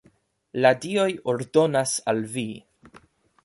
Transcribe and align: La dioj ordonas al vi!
La 0.65 0.71
dioj 0.85 1.05
ordonas 1.35 1.95
al 2.15 2.25
vi! 2.37 2.47